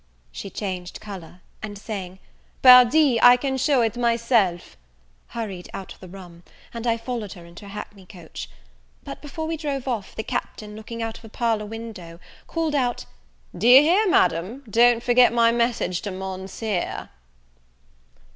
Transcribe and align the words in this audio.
She 0.31 0.49
changed 0.49 0.99
colour, 0.99 1.41
and 1.61 1.77
saying, 1.77 2.17
"Pardi, 2.63 3.21
I 3.21 3.37
can 3.37 3.55
shew 3.55 3.83
it 3.83 3.95
myself," 3.95 4.75
hurried 5.27 5.69
out 5.75 5.93
of 5.93 5.99
the 5.99 6.07
room, 6.07 6.41
and 6.73 6.87
I 6.87 6.97
followed 6.97 7.33
her 7.33 7.45
into 7.45 7.65
a 7.65 7.67
hackney 7.67 8.07
coach. 8.07 8.49
But, 9.03 9.21
before 9.21 9.45
we 9.45 9.57
drove 9.57 9.87
off, 9.87 10.15
the 10.15 10.23
Captain, 10.23 10.75
looking 10.75 11.03
out 11.03 11.17
of 11.17 11.21
the 11.21 11.29
parlour 11.29 11.67
window, 11.67 12.19
called 12.47 12.73
out 12.73 13.05
"D'ye 13.55 13.81
hear, 13.83 14.09
Madam, 14.09 14.63
don't 14.67 15.03
forget 15.03 15.31
my 15.33 15.51
message 15.51 16.01
to 16.01 16.09
Monseer." 16.11 17.09